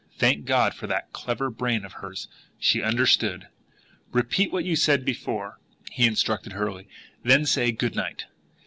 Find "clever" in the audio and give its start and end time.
1.13-1.51